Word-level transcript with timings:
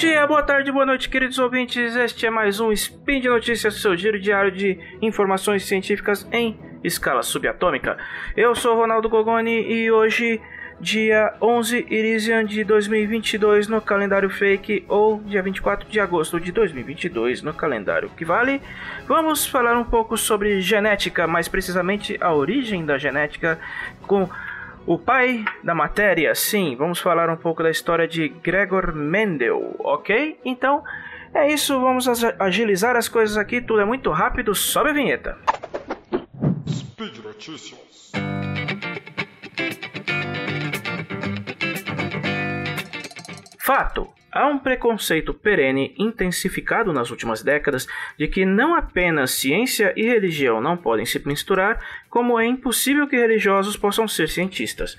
dia, 0.00 0.26
boa 0.26 0.42
tarde, 0.42 0.72
boa 0.72 0.86
noite, 0.86 1.10
queridos 1.10 1.38
ouvintes. 1.38 1.94
Este 1.94 2.24
é 2.24 2.30
mais 2.30 2.58
um 2.58 2.72
Spin 2.72 3.20
de 3.20 3.28
Notícias, 3.28 3.82
seu 3.82 3.94
giro 3.94 4.18
diário 4.18 4.50
de 4.50 4.78
informações 5.02 5.66
científicas 5.66 6.26
em 6.32 6.58
escala 6.82 7.22
subatômica. 7.22 7.98
Eu 8.34 8.54
sou 8.54 8.74
Ronaldo 8.74 9.10
Gogoni 9.10 9.60
e 9.70 9.90
hoje, 9.92 10.40
dia 10.80 11.34
11 11.42 11.86
Irisian 11.90 12.46
de 12.46 12.64
2022 12.64 13.68
no 13.68 13.78
calendário 13.82 14.30
fake 14.30 14.86
ou 14.88 15.20
dia 15.20 15.42
24 15.42 15.86
de 15.86 16.00
agosto 16.00 16.40
de 16.40 16.50
2022 16.50 17.42
no 17.42 17.52
calendário 17.52 18.08
que 18.16 18.24
vale, 18.24 18.62
vamos 19.06 19.46
falar 19.46 19.76
um 19.76 19.84
pouco 19.84 20.16
sobre 20.16 20.62
genética, 20.62 21.26
mais 21.26 21.46
precisamente 21.46 22.16
a 22.22 22.32
origem 22.32 22.86
da 22.86 22.96
genética 22.96 23.58
com 24.06 24.26
o 24.86 24.98
pai 24.98 25.44
da 25.62 25.74
matéria, 25.74 26.34
sim, 26.34 26.74
vamos 26.76 26.98
falar 26.98 27.28
um 27.28 27.36
pouco 27.36 27.62
da 27.62 27.70
história 27.70 28.08
de 28.08 28.28
Gregor 28.28 28.94
Mendel, 28.94 29.76
ok? 29.78 30.38
Então 30.44 30.82
é 31.32 31.52
isso, 31.52 31.80
vamos 31.80 32.08
agilizar 32.38 32.96
as 32.96 33.08
coisas 33.08 33.36
aqui, 33.36 33.60
tudo 33.60 33.80
é 33.80 33.84
muito 33.84 34.10
rápido, 34.10 34.54
sobe 34.54 34.90
a 34.90 34.92
vinheta. 34.92 35.38
Speed 36.68 37.18
Notícias. 37.24 38.10
Fato: 43.58 44.08
Há 44.32 44.46
um 44.46 44.58
preconceito 44.58 45.34
perene 45.34 45.92
intensificado 45.98 46.92
nas 46.92 47.10
últimas 47.10 47.42
décadas 47.42 47.86
de 48.16 48.28
que 48.28 48.44
não 48.44 48.74
apenas 48.74 49.32
ciência 49.32 49.92
e 49.96 50.04
religião 50.04 50.60
não 50.60 50.76
podem 50.76 51.04
se 51.04 51.20
misturar, 51.26 51.84
como 52.08 52.38
é 52.38 52.46
impossível 52.46 53.08
que 53.08 53.16
religiosos 53.16 53.76
possam 53.76 54.06
ser 54.06 54.28
cientistas. 54.28 54.96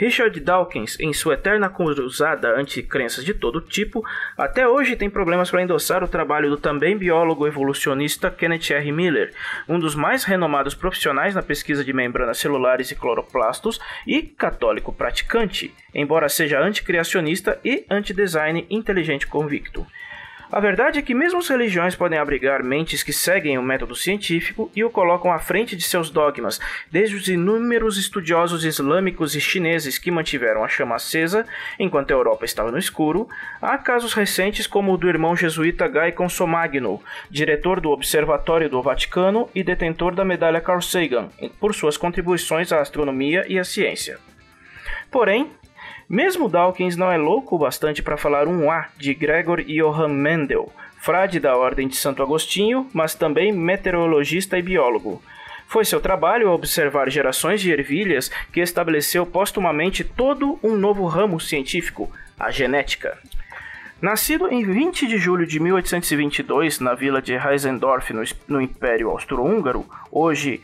Richard 0.00 0.40
Dawkins, 0.40 0.98
em 0.98 1.12
sua 1.12 1.34
eterna 1.34 1.68
cruzada 1.68 2.58
anti-crenças 2.58 3.22
de 3.22 3.34
todo 3.34 3.60
tipo, 3.60 4.02
até 4.34 4.66
hoje 4.66 4.96
tem 4.96 5.10
problemas 5.10 5.50
para 5.50 5.62
endossar 5.62 6.02
o 6.02 6.08
trabalho 6.08 6.48
do 6.48 6.56
também 6.56 6.96
biólogo 6.96 7.46
evolucionista 7.46 8.30
Kenneth 8.30 8.70
R. 8.70 8.90
Miller, 8.92 9.34
um 9.68 9.78
dos 9.78 9.94
mais 9.94 10.24
renomados 10.24 10.74
profissionais 10.74 11.34
na 11.34 11.42
pesquisa 11.42 11.84
de 11.84 11.92
membranas 11.92 12.38
celulares 12.38 12.90
e 12.90 12.96
cloroplastos 12.96 13.78
e 14.06 14.22
católico 14.22 14.90
praticante, 14.90 15.70
embora 15.94 16.30
seja 16.30 16.58
anticriacionista 16.58 17.60
e 17.62 17.84
anti-design 17.90 18.66
inteligente 18.70 19.26
convicto. 19.26 19.86
A 20.52 20.58
verdade 20.58 20.98
é 20.98 21.02
que 21.02 21.14
mesmo 21.14 21.38
as 21.38 21.48
religiões 21.48 21.94
podem 21.94 22.18
abrigar 22.18 22.64
mentes 22.64 23.04
que 23.04 23.12
seguem 23.12 23.56
o 23.56 23.62
método 23.62 23.94
científico 23.94 24.68
e 24.74 24.82
o 24.82 24.90
colocam 24.90 25.32
à 25.32 25.38
frente 25.38 25.76
de 25.76 25.82
seus 25.84 26.10
dogmas, 26.10 26.58
desde 26.90 27.14
os 27.14 27.28
inúmeros 27.28 27.96
estudiosos 27.96 28.64
islâmicos 28.64 29.36
e 29.36 29.40
chineses 29.40 29.96
que 29.96 30.10
mantiveram 30.10 30.64
a 30.64 30.68
chama 30.68 30.96
acesa 30.96 31.46
enquanto 31.78 32.10
a 32.10 32.14
Europa 32.14 32.44
estava 32.44 32.72
no 32.72 32.78
escuro, 32.78 33.28
a 33.62 33.78
casos 33.78 34.12
recentes 34.12 34.66
como 34.66 34.92
o 34.92 34.96
do 34.96 35.08
irmão 35.08 35.36
jesuíta 35.36 35.86
Guy 35.86 36.10
Consomagno, 36.12 37.00
diretor 37.30 37.80
do 37.80 37.90
Observatório 37.90 38.68
do 38.68 38.82
Vaticano 38.82 39.48
e 39.54 39.62
detentor 39.62 40.16
da 40.16 40.24
medalha 40.24 40.60
Carl 40.60 40.82
Sagan, 40.82 41.28
por 41.60 41.72
suas 41.76 41.96
contribuições 41.96 42.72
à 42.72 42.80
astronomia 42.80 43.44
e 43.48 43.56
à 43.56 43.62
ciência. 43.62 44.18
Porém, 45.12 45.52
mesmo 46.10 46.48
Dawkins 46.48 46.96
não 46.96 47.12
é 47.12 47.16
louco 47.16 47.54
o 47.54 47.58
bastante 47.58 48.02
para 48.02 48.16
falar 48.16 48.48
um 48.48 48.68
A 48.68 48.88
de 48.98 49.14
Gregor 49.14 49.62
Johann 49.62 50.08
Mendel, 50.08 50.72
frade 50.98 51.38
da 51.38 51.56
Ordem 51.56 51.86
de 51.86 51.94
Santo 51.94 52.20
Agostinho, 52.20 52.88
mas 52.92 53.14
também 53.14 53.52
meteorologista 53.52 54.58
e 54.58 54.62
biólogo. 54.62 55.22
Foi 55.68 55.84
seu 55.84 56.00
trabalho 56.00 56.50
observar 56.50 57.08
gerações 57.08 57.60
de 57.60 57.70
ervilhas 57.70 58.28
que 58.52 58.58
estabeleceu 58.58 59.24
postumamente 59.24 60.02
todo 60.02 60.58
um 60.64 60.74
novo 60.74 61.06
ramo 61.06 61.38
científico, 61.38 62.10
a 62.36 62.50
genética. 62.50 63.16
Nascido 64.02 64.48
em 64.48 64.64
20 64.64 65.06
de 65.06 65.16
julho 65.16 65.46
de 65.46 65.60
1822 65.60 66.80
na 66.80 66.94
vila 66.94 67.22
de 67.22 67.34
Heisendorf, 67.34 68.12
no, 68.48 68.60
Império 68.60 69.10
Austro-Húngaro, 69.10 69.86
hoje 70.10 70.60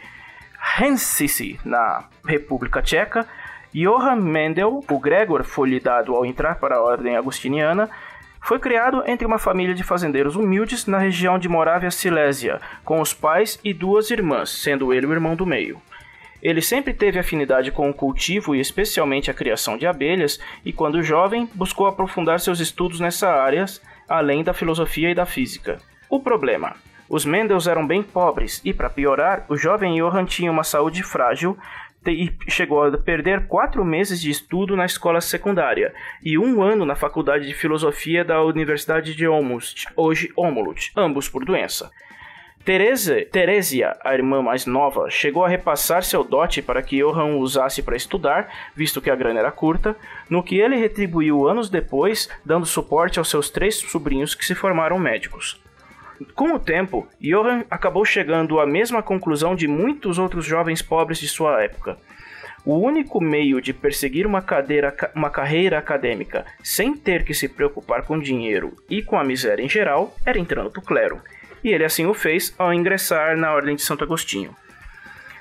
Hensisi, 0.81 1.61
na 1.65 2.05
República 2.27 2.83
Tcheca, 2.83 3.29
Johann 3.77 4.23
Mendel, 4.23 4.83
o 4.91 4.99
Gregor 4.99 5.45
foi 5.45 5.69
lhe 5.69 5.79
dado 5.79 6.15
ao 6.15 6.25
entrar 6.25 6.55
para 6.55 6.77
a 6.77 6.83
ordem 6.83 7.15
agostiniana, 7.15 7.91
foi 8.41 8.59
criado 8.59 9.03
entre 9.07 9.27
uma 9.27 9.39
família 9.39 9.75
de 9.75 9.83
fazendeiros 9.83 10.35
humildes 10.35 10.87
na 10.87 10.97
região 10.97 11.39
de 11.39 11.47
Morávia 11.47 11.91
Silésia, 11.91 12.59
com 12.83 13.03
os 13.03 13.13
pais 13.13 13.61
e 13.63 13.75
duas 13.75 14.11
irmãs, 14.11 14.49
sendo 14.49 14.95
ele 14.95 15.05
o 15.05 15.13
irmão 15.13 15.37
do 15.37 15.45
meio. 15.45 15.79
Ele 16.43 16.63
sempre 16.63 16.95
teve 16.95 17.19
afinidade 17.19 17.71
com 17.71 17.91
o 17.91 17.93
cultivo 17.93 18.55
e 18.55 18.61
especialmente 18.61 19.31
a 19.31 19.35
criação 19.35 19.77
de 19.77 19.87
abelhas, 19.87 20.41
e 20.65 20.73
quando 20.73 21.03
jovem 21.03 21.47
buscou 21.53 21.87
aprofundar 21.87 22.41
seus 22.41 22.61
estudos 22.61 22.99
nessa 22.99 23.29
área, 23.29 23.67
além 24.09 24.43
da 24.43 24.55
filosofia 24.55 25.11
e 25.11 25.15
da 25.15 25.27
física. 25.27 25.77
O 26.09 26.19
problema: 26.19 26.77
os 27.09 27.25
Mendels 27.25 27.69
eram 27.69 27.87
bem 27.87 28.03
pobres 28.03 28.61
e, 28.65 28.75
para 28.75 28.91
piorar, 28.91 29.45
o 29.49 29.57
jovem 29.57 29.97
Johann 29.97 30.25
tinha 30.25 30.51
uma 30.51 30.65
saúde 30.65 31.05
frágil, 31.05 31.57
e 32.11 32.37
chegou 32.49 32.85
a 32.85 32.99
perder 32.99 33.47
quatro 33.47 33.85
meses 33.85 34.21
de 34.21 34.31
estudo 34.31 34.77
na 34.77 34.85
escola 34.85 35.21
secundária 35.21 35.95
e 36.23 36.39
um 36.39 36.63
ano 36.63 36.85
na 36.85 36.95
faculdade 36.95 37.47
de 37.47 37.55
filosofia 37.55 38.25
da 38.25 38.43
Universidade 38.43 39.15
de 39.15 39.27
Olmust, 39.27 39.87
hoje 39.97 40.33
Omolut, 40.37 40.93
ambos 40.97 41.29
por 41.29 41.45
doença. 41.45 41.91
Teresa, 42.67 43.25
Teresia, 43.31 43.97
a 44.05 44.13
irmã 44.13 44.43
mais 44.43 44.67
nova, 44.67 45.09
chegou 45.09 45.45
a 45.45 45.49
repassar 45.49 46.03
seu 46.03 46.25
dote 46.25 46.61
para 46.61 46.83
que 46.83 47.01
Johann 47.01 47.39
usasse 47.39 47.81
para 47.81 47.95
estudar, 47.95 48.53
visto 48.75 49.01
que 49.01 49.09
a 49.09 49.15
grana 49.15 49.39
era 49.39 49.53
curta, 49.53 49.95
no 50.29 50.43
que 50.43 50.59
ele 50.59 50.75
retribuiu 50.75 51.47
anos 51.49 51.71
depois, 51.71 52.29
dando 52.45 52.67
suporte 52.67 53.21
aos 53.21 53.31
seus 53.31 53.51
três 53.51 53.77
sobrinhos 53.77 54.35
que 54.35 54.45
se 54.45 54.53
formaram 54.53 54.99
médicos. 54.99 55.65
Com 56.35 56.55
o 56.55 56.59
tempo, 56.59 57.07
Johann 57.21 57.65
acabou 57.71 58.05
chegando 58.05 58.59
à 58.59 58.67
mesma 58.67 59.03
conclusão 59.03 59.55
de 59.55 59.67
muitos 59.67 60.19
outros 60.19 60.45
jovens 60.45 60.81
pobres 60.81 61.19
de 61.19 61.29
sua 61.29 61.63
época. 61.63 61.99
O 62.65 62.79
único 62.79 63.21
meio 63.21 63.61
de 63.61 63.73
perseguir 63.73 64.27
uma, 64.27 64.43
cadeira, 64.43 64.95
uma 65.15 65.31
carreira 65.31 65.79
acadêmica 65.79 66.45
sem 66.63 66.97
ter 66.97 67.25
que 67.25 67.33
se 67.33 67.49
preocupar 67.49 68.03
com 68.03 68.19
dinheiro 68.19 68.77
e 68.91 69.03
com 69.03 69.19
a 69.19 69.23
miséria 69.23 69.63
em 69.63 69.69
geral 69.69 70.17
era 70.25 70.39
entrando 70.39 70.71
para 70.71 70.81
o 70.81 70.85
clero. 70.85 71.21
E 71.63 71.71
ele 71.71 71.85
assim 71.85 72.07
o 72.07 72.15
fez 72.15 72.55
ao 72.59 72.75
ingressar 72.75 73.37
na 73.37 73.53
Ordem 73.55 73.77
de 73.77 73.83
Santo 73.83 74.03
Agostinho. 74.03 74.55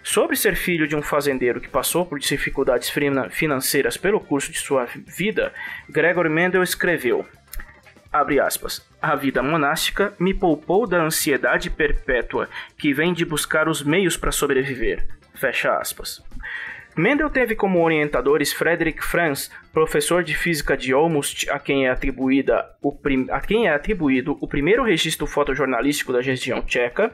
Sobre 0.03 0.35
ser 0.35 0.55
filho 0.55 0.87
de 0.87 0.95
um 0.95 1.01
fazendeiro 1.01 1.59
que 1.59 1.67
passou 1.67 2.05
por 2.05 2.19
dificuldades 2.19 2.93
financeiras 3.31 3.97
pelo 3.97 4.19
curso 4.19 4.51
de 4.51 4.59
sua 4.59 4.85
vida, 4.85 5.51
Gregor 5.89 6.29
Mendel 6.29 6.61
escreveu: 6.61 7.25
abre 8.13 8.39
aspas, 8.39 8.87
a 9.11 9.15
vida 9.15 9.41
monástica 9.41 10.13
me 10.19 10.33
poupou 10.33 10.87
da 10.87 11.01
ansiedade 11.01 11.69
perpétua 11.69 12.49
que 12.77 12.93
vem 12.93 13.13
de 13.13 13.25
buscar 13.25 13.67
os 13.67 13.83
meios 13.83 14.17
para 14.17 14.31
sobreviver. 14.31 15.07
Fecha 15.33 15.77
aspas. 15.77 16.23
Mendel 16.97 17.29
teve 17.29 17.55
como 17.55 17.83
orientadores 17.83 18.53
Frederick 18.53 19.03
Franz, 19.03 19.51
professor 19.73 20.23
de 20.23 20.35
física 20.35 20.77
de 20.77 20.93
Olmust, 20.93 21.49
a 21.49 21.59
quem 21.59 21.85
é, 21.85 21.89
atribuída 21.89 22.65
o 22.81 22.91
prim... 22.91 23.27
a 23.29 23.41
quem 23.41 23.67
é 23.67 23.73
atribuído 23.73 24.37
o 24.39 24.47
primeiro 24.47 24.81
registro 24.83 25.27
fotojornalístico 25.27 26.13
da 26.13 26.21
região 26.21 26.61
tcheca, 26.61 27.13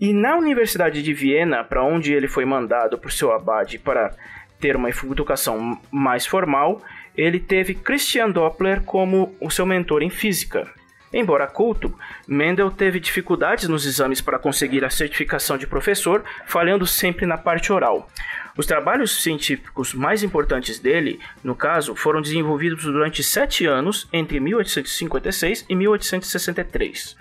e 0.00 0.12
na 0.12 0.36
Universidade 0.36 1.02
de 1.02 1.12
Viena, 1.12 1.64
para 1.64 1.84
onde 1.84 2.12
ele 2.12 2.28
foi 2.28 2.44
mandado 2.44 2.96
por 2.96 3.10
seu 3.10 3.32
abade 3.32 3.78
para 3.78 4.14
ter 4.60 4.76
uma 4.76 4.88
educação 4.88 5.80
mais 5.90 6.24
formal, 6.24 6.80
ele 7.16 7.40
teve 7.40 7.74
Christian 7.74 8.30
Doppler 8.30 8.82
como 8.82 9.34
o 9.40 9.50
seu 9.50 9.66
mentor 9.66 10.02
em 10.02 10.10
física. 10.10 10.70
Embora 11.12 11.46
culto, 11.46 11.94
Mendel 12.26 12.70
teve 12.70 12.98
dificuldades 12.98 13.68
nos 13.68 13.84
exames 13.84 14.20
para 14.20 14.38
conseguir 14.38 14.84
a 14.84 14.90
certificação 14.90 15.58
de 15.58 15.66
professor, 15.66 16.24
falhando 16.46 16.86
sempre 16.86 17.26
na 17.26 17.36
parte 17.36 17.70
oral. 17.70 18.08
Os 18.56 18.66
trabalhos 18.66 19.22
científicos 19.22 19.92
mais 19.92 20.22
importantes 20.22 20.78
dele, 20.78 21.20
no 21.44 21.54
caso, 21.54 21.94
foram 21.94 22.22
desenvolvidos 22.22 22.84
durante 22.84 23.22
sete 23.22 23.66
anos, 23.66 24.08
entre 24.12 24.40
1856 24.40 25.66
e 25.68 25.74
1863. 25.74 27.16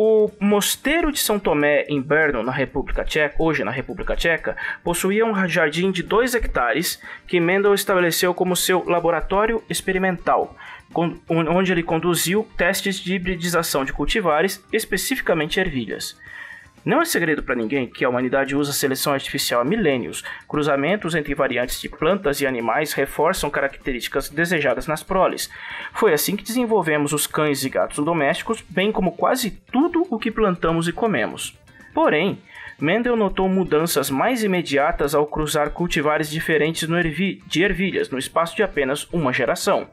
O 0.00 0.30
Mosteiro 0.38 1.10
de 1.10 1.18
São 1.18 1.40
Tomé, 1.40 1.84
em 1.88 2.00
Brno, 2.00 2.40
na 2.44 2.52
República 2.52 3.02
Tcheca, 3.02 3.34
hoje 3.36 3.64
na 3.64 3.72
República 3.72 4.14
Tcheca, 4.14 4.56
possuía 4.84 5.26
um 5.26 5.48
jardim 5.48 5.90
de 5.90 6.04
2 6.04 6.36
hectares 6.36 7.02
que 7.26 7.40
Mendel 7.40 7.74
estabeleceu 7.74 8.32
como 8.32 8.54
seu 8.54 8.84
laboratório 8.88 9.60
experimental, 9.68 10.56
onde 11.28 11.72
ele 11.72 11.82
conduziu 11.82 12.46
testes 12.56 13.00
de 13.00 13.16
hibridização 13.16 13.84
de 13.84 13.92
cultivares, 13.92 14.64
especificamente 14.72 15.58
ervilhas. 15.58 16.16
Não 16.84 17.02
é 17.02 17.04
segredo 17.04 17.42
para 17.42 17.54
ninguém 17.54 17.86
que 17.86 18.04
a 18.04 18.08
humanidade 18.08 18.54
usa 18.54 18.72
seleção 18.72 19.12
artificial 19.12 19.60
há 19.60 19.64
milênios. 19.64 20.22
Cruzamentos 20.48 21.14
entre 21.14 21.34
variantes 21.34 21.80
de 21.80 21.88
plantas 21.88 22.40
e 22.40 22.46
animais 22.46 22.92
reforçam 22.92 23.50
características 23.50 24.28
desejadas 24.28 24.86
nas 24.86 25.02
proles. 25.02 25.50
Foi 25.92 26.12
assim 26.12 26.36
que 26.36 26.44
desenvolvemos 26.44 27.12
os 27.12 27.26
cães 27.26 27.64
e 27.64 27.68
gatos 27.68 28.02
domésticos, 28.04 28.62
bem 28.68 28.92
como 28.92 29.12
quase 29.12 29.50
tudo 29.50 30.06
o 30.08 30.18
que 30.18 30.30
plantamos 30.30 30.88
e 30.88 30.92
comemos. 30.92 31.58
Porém, 31.92 32.38
Mendel 32.80 33.16
notou 33.16 33.48
mudanças 33.48 34.08
mais 34.08 34.44
imediatas 34.44 35.14
ao 35.14 35.26
cruzar 35.26 35.70
cultivares 35.70 36.30
diferentes 36.30 36.88
ervi 36.88 37.42
de 37.46 37.62
ervilhas 37.62 38.08
no 38.08 38.18
espaço 38.18 38.54
de 38.54 38.62
apenas 38.62 39.06
uma 39.12 39.32
geração. 39.32 39.88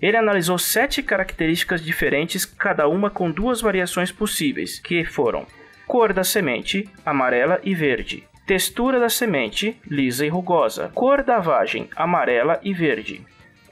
Ele 0.00 0.16
analisou 0.16 0.58
sete 0.58 1.02
características 1.02 1.82
diferentes, 1.82 2.44
cada 2.44 2.88
uma 2.88 3.10
com 3.10 3.30
duas 3.30 3.60
variações 3.60 4.10
possíveis, 4.10 4.78
que 4.78 5.04
foram 5.04 5.46
cor 5.86 6.12
da 6.12 6.24
semente, 6.24 6.88
amarela 7.04 7.60
e 7.62 7.74
verde, 7.74 8.24
textura 8.46 8.98
da 8.98 9.08
semente, 9.08 9.80
lisa 9.88 10.26
e 10.26 10.28
rugosa, 10.28 10.90
cor 10.94 11.22
da 11.22 11.38
vagem, 11.38 11.88
amarela 11.96 12.58
e 12.62 12.72
verde, 12.72 13.24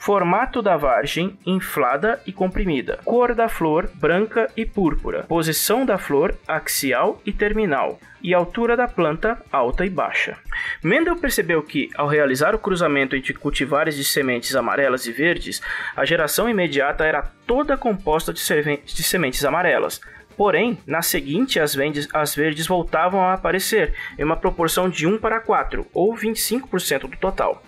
formato 0.05 0.61
da 0.61 0.77
vagem, 0.77 1.39
inflada 1.47 2.21
e 2.27 2.33
comprimida, 2.33 2.99
cor 3.07 3.35
da 3.35 3.49
flor, 3.49 3.91
branca 3.95 4.51
e 4.55 4.67
púrpura, 4.67 5.23
posição 5.23 5.87
da 5.87 5.97
flor, 5.97 6.37
axial 6.47 7.23
e 7.25 7.33
terminal, 7.33 7.99
e 8.23 8.35
altura 8.35 8.77
da 8.77 8.87
planta, 8.87 9.41
alta 9.51 9.87
e 9.87 9.89
baixa. 9.89 10.37
Mendel 10.83 11.17
percebeu 11.17 11.63
que, 11.63 11.89
ao 11.95 12.07
realizar 12.07 12.55
o 12.55 12.59
cruzamento 12.59 13.17
entre 13.17 13.33
cultivares 13.33 13.97
de 13.97 14.05
sementes 14.05 14.55
amarelas 14.55 15.07
e 15.07 15.13
verdes, 15.13 15.63
a 15.97 16.05
geração 16.05 16.49
imediata 16.49 17.05
era 17.05 17.23
toda 17.47 17.77
composta 17.77 18.33
de, 18.33 18.43
de 18.43 19.03
sementes 19.03 19.43
amarelas, 19.43 20.03
Porém, 20.37 20.79
na 20.87 21.03
seguinte, 21.03 21.61
as, 21.61 21.75
vendes, 21.75 22.09
as 22.13 22.35
verdes 22.35 22.67
voltavam 22.67 23.23
a 23.23 23.35
aparecer 23.35 23.95
em 24.19 24.25
uma 24.25 24.37
proporção 24.37 24.89
de 24.89 25.07
1 25.07 25.19
para 25.19 25.41
4, 25.41 25.87
ou 25.93 26.15
25% 26.15 27.03
do 27.03 27.17
total. 27.17 27.63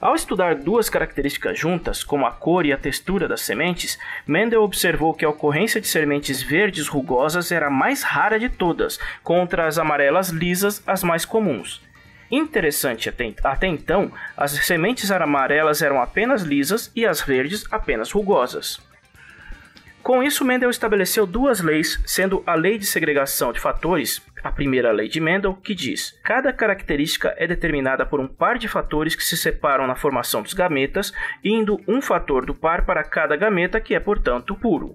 Ao 0.00 0.14
estudar 0.14 0.56
duas 0.56 0.90
características 0.90 1.58
juntas, 1.58 2.04
como 2.04 2.26
a 2.26 2.30
cor 2.30 2.66
e 2.66 2.72
a 2.72 2.76
textura 2.76 3.26
das 3.26 3.40
sementes, 3.40 3.98
Mendel 4.26 4.62
observou 4.62 5.14
que 5.14 5.24
a 5.24 5.30
ocorrência 5.30 5.80
de 5.80 5.88
sementes 5.88 6.42
verdes 6.42 6.88
rugosas 6.88 7.50
era 7.50 7.68
a 7.68 7.70
mais 7.70 8.02
rara 8.02 8.38
de 8.38 8.50
todas, 8.50 9.00
contra 9.22 9.66
as 9.66 9.78
amarelas 9.78 10.28
lisas 10.28 10.82
as 10.86 11.02
mais 11.02 11.24
comuns. 11.24 11.80
Interessante 12.30 13.08
até, 13.08 13.32
até 13.42 13.66
então, 13.66 14.12
as 14.36 14.50
sementes 14.52 15.10
amarelas 15.10 15.80
eram 15.80 16.02
apenas 16.02 16.42
lisas 16.42 16.92
e 16.94 17.06
as 17.06 17.22
verdes 17.22 17.64
apenas 17.70 18.12
rugosas. 18.12 18.80
Com 20.04 20.22
isso, 20.22 20.44
Mendel 20.44 20.68
estabeleceu 20.68 21.26
duas 21.26 21.62
leis, 21.62 21.98
sendo 22.04 22.42
a 22.46 22.54
lei 22.54 22.76
de 22.76 22.84
segregação 22.84 23.54
de 23.54 23.58
fatores, 23.58 24.20
a 24.42 24.52
primeira 24.52 24.92
lei 24.92 25.08
de 25.08 25.18
Mendel, 25.18 25.54
que 25.54 25.74
diz: 25.74 26.20
cada 26.22 26.52
característica 26.52 27.34
é 27.38 27.46
determinada 27.46 28.04
por 28.04 28.20
um 28.20 28.28
par 28.28 28.58
de 28.58 28.68
fatores 28.68 29.14
que 29.14 29.24
se 29.24 29.34
separam 29.34 29.86
na 29.86 29.96
formação 29.96 30.42
dos 30.42 30.52
gametas, 30.52 31.10
indo 31.42 31.80
um 31.88 32.02
fator 32.02 32.44
do 32.44 32.54
par 32.54 32.84
para 32.84 33.02
cada 33.02 33.34
gameta, 33.34 33.80
que 33.80 33.94
é, 33.94 33.98
portanto, 33.98 34.54
puro. 34.54 34.94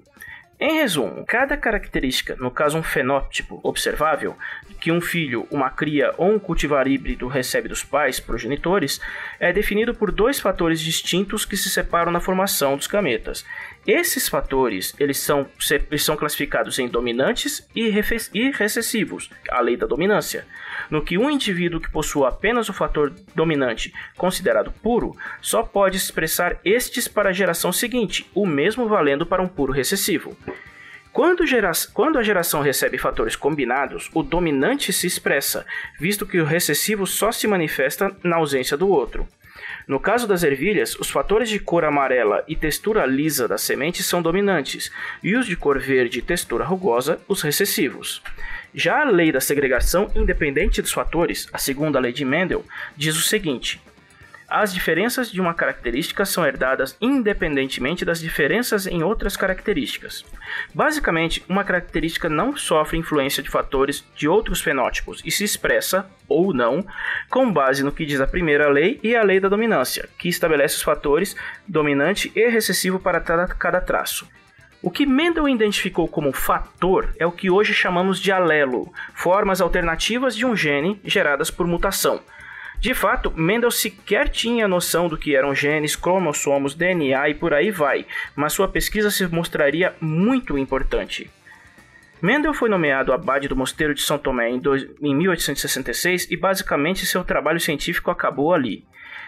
Em 0.61 0.73
resumo, 0.73 1.23
cada 1.25 1.55
característica, 1.55 2.35
no 2.35 2.51
caso 2.51 2.77
um 2.77 2.83
fenótipo 2.83 3.61
observável, 3.63 4.35
que 4.81 4.91
um 4.91 4.99
filho, 4.99 5.47
uma 5.49 5.69
cria 5.69 6.13
ou 6.17 6.33
um 6.33 6.37
cultivar 6.37 6.85
híbrido 6.85 7.27
recebe 7.27 7.69
dos 7.69 7.81
pais 7.81 8.19
progenitores, 8.19 8.99
é 9.39 9.53
definido 9.53 9.93
por 9.93 10.11
dois 10.11 10.37
fatores 10.37 10.81
distintos 10.81 11.45
que 11.45 11.55
se 11.55 11.69
separam 11.69 12.11
na 12.11 12.19
formação 12.19 12.75
dos 12.75 12.87
gametas. 12.87 13.45
Esses 13.87 14.27
fatores 14.27 14.93
eles 14.99 15.19
são, 15.19 15.47
eles 15.89 16.03
são 16.03 16.17
classificados 16.17 16.77
em 16.77 16.89
dominantes 16.89 17.65
e, 17.73 17.89
e 18.33 18.51
recessivos, 18.51 19.29
a 19.49 19.61
lei 19.61 19.77
da 19.77 19.87
dominância 19.87 20.45
no 20.89 21.03
que 21.03 21.17
um 21.17 21.29
indivíduo 21.29 21.79
que 21.79 21.91
possua 21.91 22.29
apenas 22.29 22.69
o 22.69 22.73
fator 22.73 23.13
dominante 23.35 23.93
considerado 24.17 24.71
puro 24.71 25.15
só 25.41 25.63
pode 25.63 25.97
expressar 25.97 26.59
estes 26.63 27.07
para 27.07 27.29
a 27.29 27.33
geração 27.33 27.71
seguinte, 27.71 28.29
o 28.33 28.45
mesmo 28.45 28.87
valendo 28.87 29.25
para 29.25 29.41
um 29.41 29.47
puro 29.47 29.71
recessivo. 29.71 30.35
Quando, 31.11 31.45
gera... 31.45 31.71
Quando, 31.93 32.19
a 32.19 32.23
geração 32.23 32.61
recebe 32.61 32.97
fatores 32.97 33.35
combinados, 33.35 34.09
o 34.13 34.21
dominante 34.21 34.93
se 34.93 35.07
expressa, 35.07 35.65
visto 35.99 36.25
que 36.25 36.39
o 36.39 36.45
recessivo 36.45 37.07
só 37.07 37.31
se 37.31 37.47
manifesta 37.47 38.15
na 38.23 38.37
ausência 38.37 38.77
do 38.77 38.87
outro. 38.87 39.27
No 39.87 39.99
caso 39.99 40.27
das 40.27 40.43
ervilhas, 40.43 40.95
os 40.95 41.09
fatores 41.09 41.49
de 41.49 41.59
cor 41.59 41.83
amarela 41.83 42.43
e 42.47 42.55
textura 42.55 43.05
lisa 43.05 43.47
das 43.47 43.61
sementes 43.61 44.05
são 44.05 44.21
dominantes, 44.21 44.91
e 45.23 45.35
os 45.35 45.45
de 45.45 45.55
cor 45.55 45.79
verde 45.79 46.19
e 46.19 46.21
textura 46.21 46.63
rugosa, 46.63 47.19
os 47.27 47.41
recessivos. 47.41 48.21
Já 48.73 49.01
a 49.01 49.09
lei 49.09 49.31
da 49.31 49.41
segregação 49.41 50.11
independente 50.15 50.81
dos 50.81 50.91
fatores, 50.91 51.47
a 51.51 51.57
segunda 51.57 51.99
lei 51.99 52.11
de 52.11 52.23
Mendel, 52.23 52.63
diz 52.95 53.17
o 53.17 53.21
seguinte: 53.21 53.81
as 54.49 54.73
diferenças 54.73 55.31
de 55.31 55.39
uma 55.39 55.53
característica 55.53 56.25
são 56.25 56.45
herdadas 56.45 56.97
independentemente 56.99 58.03
das 58.03 58.19
diferenças 58.19 58.87
em 58.87 59.03
outras 59.03 59.37
características. 59.37 60.25
Basicamente, 60.73 61.43
uma 61.47 61.63
característica 61.63 62.27
não 62.27 62.57
sofre 62.57 62.97
influência 62.97 63.43
de 63.43 63.49
fatores 63.49 64.03
de 64.15 64.27
outros 64.27 64.61
fenótipos 64.61 65.21
e 65.23 65.31
se 65.31 65.43
expressa, 65.43 66.09
ou 66.27 66.53
não, 66.53 66.85
com 67.29 67.51
base 67.51 67.83
no 67.83 67.91
que 67.91 68.05
diz 68.05 68.19
a 68.19 68.27
primeira 68.27 68.67
lei 68.69 68.99
e 69.03 69.15
a 69.15 69.23
lei 69.23 69.39
da 69.39 69.49
dominância, 69.49 70.09
que 70.17 70.27
estabelece 70.27 70.75
os 70.75 70.81
fatores 70.81 71.35
dominante 71.67 72.31
e 72.35 72.47
recessivo 72.49 72.99
para 72.99 73.19
cada 73.19 73.79
traço. 73.81 74.27
O 74.81 74.89
que 74.89 75.05
Mendel 75.05 75.49
identificou 75.49 76.07
como 76.07 76.31
fator 76.31 77.13
é 77.19 77.25
o 77.25 77.33
que 77.33 77.49
hoje 77.49 77.73
chamamos 77.73 78.17
de 78.17 78.31
alelo, 78.31 78.91
formas 79.13 79.59
alternativas 79.59 80.33
de 80.35 80.45
um 80.45 80.55
gene 80.55 81.01
geradas 81.03 81.51
por 81.51 81.67
mutação. 81.67 82.21
De 82.79 82.93
fato, 82.93 83.29
Mendel 83.35 83.71
sequer 83.71 84.29
tinha 84.29 84.65
noção 84.65 85.09
do 85.09 85.17
que 85.17 85.35
eram 85.35 85.53
genes, 85.53 85.97
cromossomos, 85.97 86.73
DNA 86.73 87.29
e 87.29 87.33
por 87.33 87.53
aí 87.53 87.71
vai, 87.71 88.05
mas 88.33 88.53
sua 88.53 88.69
pesquisa 88.69 89.11
se 89.11 89.27
mostraria 89.27 89.93
muito 89.99 90.57
importante. 90.57 91.29
Mendel 92.21 92.53
foi 92.53 92.69
nomeado 92.69 93.11
abade 93.11 93.49
do 93.49 93.55
Mosteiro 93.55 93.93
de 93.93 94.01
São 94.01 94.17
Tomé 94.17 94.49
em, 94.49 94.61
1866 95.15 96.31
e 96.31 96.37
basicamente 96.37 97.05
seu 97.05 97.23
trabalho 97.23 97.59
científico 97.59 98.11
acabou 98.11 98.53
ali. 98.53 98.85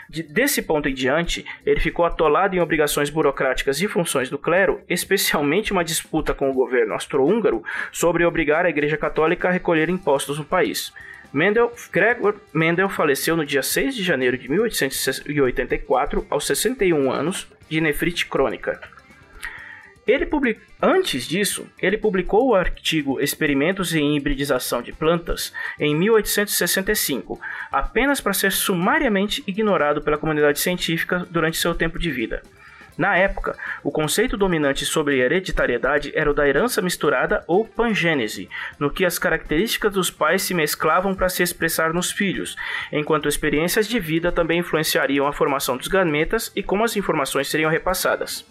De, 0.10 0.24
desse 0.24 0.62
ponto 0.62 0.88
em 0.88 0.94
diante, 0.94 1.46
ele 1.66 1.80
ficou 1.80 2.06
atolado 2.06 2.56
em 2.56 2.60
obrigações 2.60 3.10
burocráticas 3.10 3.82
e 3.82 3.88
funções 3.88 4.30
do 4.30 4.38
clero, 4.38 4.82
especialmente 4.88 5.74
uma 5.74 5.84
disputa 5.84 6.34
com 6.34 6.50
o 6.50 6.54
governo 6.54 6.94
austro-húngaro 6.94 7.64
sobre 7.92 8.26
obrigar 8.26 8.66
a 8.66 8.70
Igreja 8.70 8.98
Católica 8.98 9.50
a 9.50 9.52
recolher 9.52 9.90
impostos 9.90 10.38
no 10.38 10.46
país. 10.46 10.94
Mendel, 11.34 11.72
Gregor 11.92 12.36
Mendel 12.54 12.90
faleceu 12.90 13.38
no 13.38 13.46
dia 13.46 13.64
6 13.64 13.96
de 13.96 14.04
janeiro 14.04 14.38
de 14.38 14.50
1884, 14.50 16.28
aos 16.30 16.46
61 16.46 17.12
anos, 17.12 17.48
de 17.70 17.80
nefrite 17.80 18.26
crônica. 18.26 18.80
Ele 20.06 20.26
public... 20.26 20.60
Antes 20.82 21.28
disso, 21.28 21.68
ele 21.80 21.96
publicou 21.98 22.50
o 22.50 22.56
artigo 22.56 23.22
Experimentos 23.22 23.94
em 23.94 24.18
Hibridização 24.18 24.82
de 24.82 24.92
Plantas 24.92 25.54
em 25.80 25.96
1865, 25.96 27.40
apenas 27.72 28.20
para 28.20 28.34
ser 28.34 28.52
sumariamente 28.52 29.44
ignorado 29.46 30.02
pela 30.02 30.18
comunidade 30.18 30.60
científica 30.60 31.26
durante 31.30 31.58
seu 31.58 31.76
tempo 31.76 32.00
de 32.00 32.10
vida. 32.10 32.42
Na 33.02 33.18
época, 33.18 33.58
o 33.84 33.90
conceito 33.90 34.38
dominante 34.38 34.86
sobre 34.86 35.18
hereditariedade 35.18 36.12
era 36.14 36.30
o 36.30 36.36
da 36.36 36.48
herança 36.48 36.84
misturada 36.84 37.44
ou 37.48 37.66
pangênese, 37.66 38.48
no 38.78 38.92
que 38.92 39.04
as 39.04 39.18
características 39.18 39.92
dos 39.92 40.12
pais 40.12 40.44
se 40.44 40.54
mesclavam 40.54 41.16
para 41.16 41.28
se 41.28 41.42
expressar 41.42 41.96
nos 41.96 42.12
filhos, 42.12 42.56
enquanto 42.92 43.28
experiências 43.28 43.88
de 43.88 44.00
vida 44.00 44.32
também 44.32 44.60
influenciariam 44.60 45.26
a 45.26 45.34
formação 45.34 45.78
dos 45.78 45.88
gametas 45.88 46.52
e 46.56 46.62
como 46.62 46.84
as 46.84 46.96
informações 46.96 47.48
seriam 47.50 47.72
repassadas. 47.72 48.46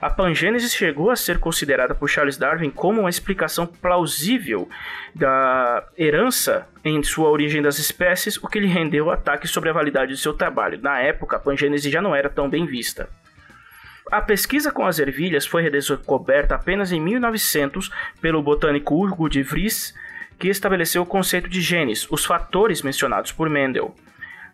A 0.00 0.08
pangênese 0.08 0.70
chegou 0.70 1.10
a 1.10 1.16
ser 1.16 1.38
considerada 1.38 1.94
por 1.94 2.08
Charles 2.08 2.38
Darwin 2.38 2.70
como 2.70 3.02
uma 3.02 3.10
explicação 3.10 3.66
plausível 3.66 4.70
da 5.14 5.86
herança 5.98 6.66
em 6.82 7.02
sua 7.02 7.28
origem 7.28 7.60
das 7.60 7.78
espécies, 7.78 8.38
o 8.38 8.48
que 8.48 8.58
lhe 8.58 8.68
rendeu 8.68 9.10
ataques 9.10 9.50
sobre 9.50 9.68
a 9.68 9.74
validade 9.74 10.14
de 10.14 10.18
seu 10.18 10.32
trabalho. 10.32 10.80
Na 10.80 10.98
época, 10.98 11.36
a 11.36 11.40
pangênese 11.40 11.90
já 11.90 12.00
não 12.00 12.16
era 12.16 12.30
tão 12.30 12.48
bem 12.48 12.64
vista. 12.64 13.06
A 14.10 14.20
pesquisa 14.20 14.70
com 14.70 14.86
as 14.86 15.00
ervilhas 15.00 15.46
foi 15.46 15.62
redescoberta 15.62 16.54
apenas 16.54 16.92
em 16.92 17.00
1900 17.00 17.90
pelo 18.20 18.40
botânico 18.40 18.94
Hugo 18.94 19.28
de 19.28 19.42
Vries, 19.42 19.92
que 20.38 20.48
estabeleceu 20.48 21.02
o 21.02 21.06
conceito 21.06 21.48
de 21.48 21.60
genes, 21.60 22.06
os 22.08 22.24
fatores 22.24 22.82
mencionados 22.82 23.32
por 23.32 23.50
Mendel. 23.50 23.96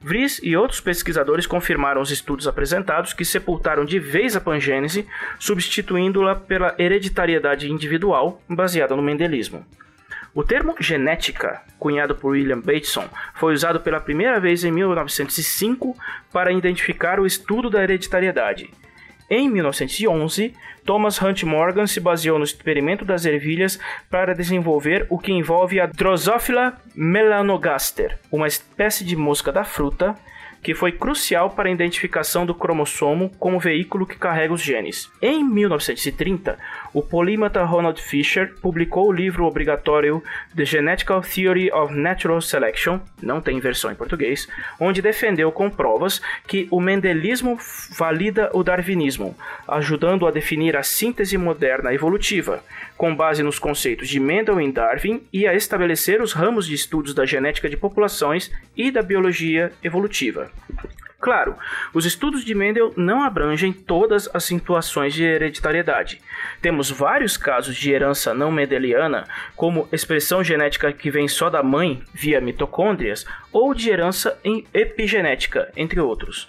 Vries 0.00 0.40
e 0.42 0.56
outros 0.56 0.80
pesquisadores 0.80 1.46
confirmaram 1.46 2.00
os 2.00 2.10
estudos 2.10 2.48
apresentados 2.48 3.12
que 3.12 3.26
sepultaram 3.26 3.84
de 3.84 3.98
vez 3.98 4.34
a 4.34 4.40
pangênese, 4.40 5.06
substituindo-la 5.38 6.34
pela 6.34 6.74
hereditariedade 6.78 7.70
individual 7.70 8.40
baseada 8.48 8.96
no 8.96 9.02
mendelismo. 9.02 9.66
O 10.34 10.42
termo 10.42 10.74
genética, 10.80 11.60
cunhado 11.78 12.14
por 12.14 12.30
William 12.30 12.58
Bateson, 12.58 13.06
foi 13.34 13.52
usado 13.52 13.80
pela 13.80 14.00
primeira 14.00 14.40
vez 14.40 14.64
em 14.64 14.72
1905 14.72 15.94
para 16.32 16.50
identificar 16.50 17.20
o 17.20 17.26
estudo 17.26 17.68
da 17.68 17.82
hereditariedade. 17.82 18.70
Em 19.34 19.48
1911, 19.48 20.54
Thomas 20.84 21.22
Hunt 21.22 21.44
Morgan 21.44 21.86
se 21.86 21.98
baseou 21.98 22.38
no 22.38 22.44
experimento 22.44 23.02
das 23.02 23.24
ervilhas 23.24 23.78
para 24.10 24.34
desenvolver 24.34 25.06
o 25.08 25.18
que 25.18 25.32
envolve 25.32 25.80
a 25.80 25.86
Drosophila 25.86 26.76
melanogaster, 26.94 28.18
uma 28.30 28.46
espécie 28.46 29.06
de 29.06 29.16
mosca 29.16 29.50
da 29.50 29.64
fruta 29.64 30.14
que 30.62 30.74
foi 30.74 30.92
crucial 30.92 31.50
para 31.50 31.68
a 31.68 31.72
identificação 31.72 32.46
do 32.46 32.54
cromossomo 32.54 33.30
como 33.38 33.58
veículo 33.58 34.06
que 34.06 34.16
carrega 34.16 34.54
os 34.54 34.62
genes. 34.62 35.10
Em 35.20 35.42
1930, 35.42 36.56
o 36.94 37.02
polímata 37.02 37.64
Ronald 37.64 38.00
Fisher 38.00 38.54
publicou 38.60 39.08
o 39.08 39.12
livro 39.12 39.44
obrigatório 39.44 40.22
The 40.54 40.64
Genetical 40.64 41.20
Theory 41.20 41.72
of 41.72 41.92
Natural 41.92 42.40
Selection, 42.40 43.00
não 43.20 43.40
tem 43.40 43.58
versão 43.58 43.90
em 43.90 43.96
português, 43.96 44.48
onde 44.78 45.02
defendeu 45.02 45.50
com 45.50 45.68
provas 45.68 46.22
que 46.46 46.68
o 46.70 46.80
mendelismo 46.80 47.58
valida 47.92 48.50
o 48.52 48.62
darwinismo, 48.62 49.36
ajudando 49.68 50.26
a 50.26 50.30
definir 50.30 50.76
a 50.76 50.82
síntese 50.82 51.36
moderna 51.36 51.92
evolutiva, 51.92 52.64
com 52.96 53.14
base 53.14 53.42
nos 53.42 53.58
conceitos 53.58 54.08
de 54.08 54.18
Mendel 54.18 54.60
e 54.60 54.72
Darwin 54.72 55.22
e 55.32 55.46
a 55.46 55.54
estabelecer 55.54 56.22
os 56.22 56.32
ramos 56.32 56.66
de 56.66 56.74
estudos 56.74 57.14
da 57.14 57.26
genética 57.26 57.68
de 57.68 57.76
populações 57.76 58.50
e 58.76 58.90
da 58.90 59.02
biologia 59.02 59.72
evolutiva. 59.82 60.50
Claro, 61.20 61.54
os 61.94 62.04
estudos 62.04 62.44
de 62.44 62.52
Mendel 62.52 62.92
não 62.96 63.22
abrangem 63.22 63.72
todas 63.72 64.28
as 64.34 64.42
situações 64.42 65.14
de 65.14 65.22
hereditariedade. 65.22 66.20
Temos 66.60 66.90
vários 66.90 67.36
casos 67.36 67.76
de 67.76 67.92
herança 67.92 68.34
não 68.34 68.50
mendeliana, 68.50 69.24
como 69.54 69.88
expressão 69.92 70.42
genética 70.42 70.92
que 70.92 71.12
vem 71.12 71.28
só 71.28 71.48
da 71.48 71.62
mãe 71.62 72.02
via 72.12 72.40
mitocôndrias, 72.40 73.24
ou 73.52 73.72
de 73.72 73.88
herança 73.88 74.36
epigenética, 74.74 75.70
entre 75.76 76.00
outros. 76.00 76.48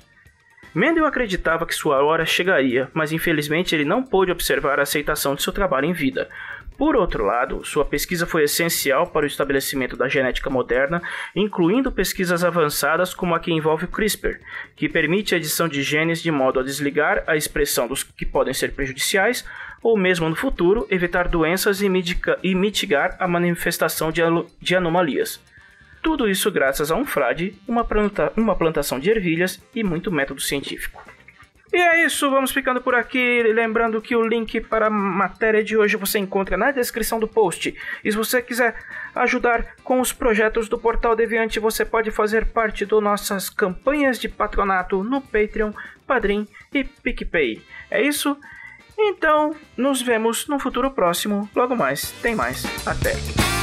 Mendel 0.73 1.05
acreditava 1.05 1.65
que 1.65 1.75
sua 1.75 2.03
hora 2.03 2.25
chegaria, 2.25 2.89
mas 2.93 3.11
infelizmente 3.11 3.75
ele 3.75 3.85
não 3.85 4.03
pôde 4.03 4.31
observar 4.31 4.79
a 4.79 4.83
aceitação 4.83 5.35
de 5.35 5.43
seu 5.43 5.53
trabalho 5.53 5.85
em 5.85 5.93
vida, 5.93 6.29
por 6.77 6.95
outro 6.95 7.23
lado, 7.23 7.63
sua 7.63 7.85
pesquisa 7.85 8.25
foi 8.25 8.43
essencial 8.43 9.07
para 9.07 9.23
o 9.23 9.27
estabelecimento 9.27 9.95
da 9.95 10.07
genética 10.07 10.49
moderna, 10.49 11.01
incluindo 11.35 11.91
pesquisas 11.91 12.43
avançadas 12.43 13.13
como 13.13 13.35
a 13.35 13.39
que 13.39 13.51
envolve 13.51 13.85
o 13.85 13.87
CRISPR, 13.87 14.39
que 14.75 14.89
permite 14.89 15.33
a 15.33 15.37
edição 15.37 15.67
de 15.67 15.83
genes 15.83 16.21
de 16.21 16.31
modo 16.31 16.59
a 16.59 16.63
desligar 16.63 17.23
a 17.27 17.35
expressão 17.35 17.87
dos 17.87 18.03
que 18.03 18.25
podem 18.25 18.53
ser 18.53 18.73
prejudiciais, 18.73 19.45
ou 19.81 19.97
mesmo 19.97 20.27
no 20.27 20.35
futuro 20.35 20.87
evitar 20.89 21.27
doenças 21.27 21.81
e, 21.81 22.55
mitigar 22.55 23.15
a 23.19 23.27
manifestação 23.27 24.11
de, 24.11 24.21
de 24.59 24.75
anomalias. 24.75 25.39
Tudo 26.03 26.29
isso 26.29 26.51
graças 26.51 26.91
a 26.91 26.95
um 26.95 27.05
frade, 27.05 27.55
uma, 27.67 27.85
planta 27.85 28.31
uma 28.35 28.55
plantação 28.55 28.99
de 28.99 29.09
ervilhas 29.09 29.63
e 29.73 29.83
muito 29.83 30.11
método 30.11 30.41
científico. 30.41 31.01
E 31.73 31.77
é 31.77 32.05
isso, 32.05 32.29
vamos 32.29 32.51
ficando 32.51 32.79
por 32.79 32.93
aqui. 32.93 33.41
Lembrando 33.41 33.99
que 33.99 34.15
o 34.15 34.27
link 34.27 34.61
para 34.61 34.87
a 34.87 34.91
matéria 34.91 35.63
de 35.63 35.75
hoje 35.75 35.97
você 35.97 36.19
encontra 36.19 36.55
na 36.55 36.69
descrição 36.69 37.19
do 37.19 37.27
post. 37.27 37.73
E 38.03 38.11
se 38.11 38.15
você 38.15 38.43
quiser 38.43 38.75
ajudar 39.15 39.75
com 39.83 39.99
os 39.99 40.13
projetos 40.13 40.69
do 40.69 40.77
Portal 40.77 41.15
Deviante, 41.15 41.59
você 41.59 41.83
pode 41.83 42.11
fazer 42.11 42.45
parte 42.45 42.85
das 42.85 43.01
nossas 43.01 43.49
campanhas 43.49 44.19
de 44.19 44.29
patronato 44.29 45.03
no 45.03 45.19
Patreon, 45.19 45.71
Padrim 46.05 46.47
e 46.71 46.83
PicPay. 46.83 47.63
É 47.89 48.03
isso? 48.03 48.37
Então, 48.95 49.55
nos 49.75 49.99
vemos 49.99 50.47
no 50.47 50.59
futuro 50.59 50.91
próximo. 50.91 51.49
Logo 51.55 51.75
mais, 51.75 52.11
tem 52.21 52.35
mais. 52.35 52.63
Até! 52.85 53.62